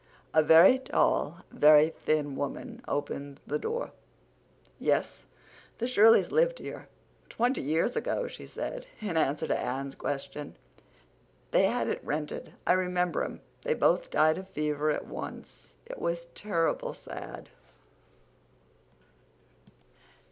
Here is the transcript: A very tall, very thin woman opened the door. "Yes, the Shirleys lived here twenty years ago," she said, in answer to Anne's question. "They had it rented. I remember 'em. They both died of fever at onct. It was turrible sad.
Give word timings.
A 0.33 0.41
very 0.41 0.79
tall, 0.79 1.41
very 1.51 1.89
thin 1.91 2.35
woman 2.35 2.81
opened 2.87 3.39
the 3.45 3.59
door. 3.59 3.91
"Yes, 4.79 5.25
the 5.77 5.85
Shirleys 5.85 6.31
lived 6.31 6.57
here 6.57 6.87
twenty 7.29 7.61
years 7.61 7.95
ago," 7.95 8.27
she 8.27 8.47
said, 8.47 8.87
in 8.99 9.15
answer 9.15 9.45
to 9.45 9.55
Anne's 9.55 9.93
question. 9.93 10.55
"They 11.51 11.65
had 11.65 11.87
it 11.87 12.03
rented. 12.03 12.53
I 12.65 12.73
remember 12.73 13.23
'em. 13.23 13.41
They 13.61 13.75
both 13.75 14.09
died 14.09 14.39
of 14.39 14.49
fever 14.49 14.89
at 14.89 15.03
onct. 15.05 15.73
It 15.85 15.99
was 15.99 16.25
turrible 16.33 16.93
sad. 16.95 17.49